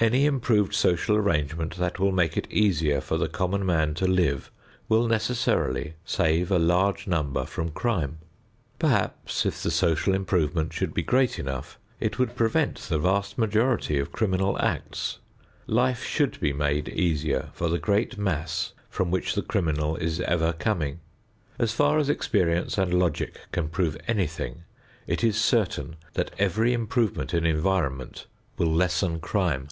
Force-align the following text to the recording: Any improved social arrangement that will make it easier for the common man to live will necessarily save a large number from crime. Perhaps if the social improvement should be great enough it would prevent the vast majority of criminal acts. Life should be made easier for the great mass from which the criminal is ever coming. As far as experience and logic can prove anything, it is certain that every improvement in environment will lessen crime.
Any 0.00 0.26
improved 0.26 0.74
social 0.74 1.16
arrangement 1.16 1.76
that 1.76 1.98
will 1.98 2.12
make 2.12 2.36
it 2.36 2.50
easier 2.50 3.00
for 3.00 3.16
the 3.16 3.28
common 3.28 3.64
man 3.64 3.94
to 3.94 4.06
live 4.06 4.50
will 4.86 5.06
necessarily 5.06 5.94
save 6.04 6.50
a 6.50 6.58
large 6.58 7.06
number 7.06 7.46
from 7.46 7.70
crime. 7.70 8.18
Perhaps 8.78 9.46
if 9.46 9.62
the 9.62 9.70
social 9.70 10.12
improvement 10.12 10.74
should 10.74 10.92
be 10.92 11.02
great 11.02 11.38
enough 11.38 11.78
it 12.00 12.18
would 12.18 12.36
prevent 12.36 12.76
the 12.80 12.98
vast 12.98 13.38
majority 13.38 13.98
of 13.98 14.12
criminal 14.12 14.60
acts. 14.60 15.20
Life 15.66 16.02
should 16.04 16.38
be 16.38 16.52
made 16.52 16.90
easier 16.90 17.48
for 17.54 17.70
the 17.70 17.78
great 17.78 18.18
mass 18.18 18.74
from 18.90 19.10
which 19.10 19.34
the 19.34 19.42
criminal 19.42 19.96
is 19.96 20.20
ever 20.20 20.52
coming. 20.52 21.00
As 21.58 21.72
far 21.72 21.96
as 21.98 22.10
experience 22.10 22.76
and 22.76 22.92
logic 22.92 23.38
can 23.52 23.68
prove 23.70 23.96
anything, 24.06 24.64
it 25.06 25.24
is 25.24 25.40
certain 25.40 25.96
that 26.12 26.34
every 26.36 26.74
improvement 26.74 27.32
in 27.32 27.46
environment 27.46 28.26
will 28.58 28.70
lessen 28.72 29.18
crime. 29.18 29.66